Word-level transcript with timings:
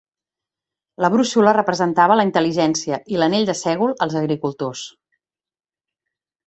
La 1.05 1.11
brúixola 1.15 1.53
representava 1.57 2.17
la 2.21 2.25
intel·ligència 2.29 3.01
i 3.15 3.21
l'anell 3.21 3.47
de 3.51 3.59
sègol 3.63 3.97
els 4.07 4.21
agricultors. 4.25 4.87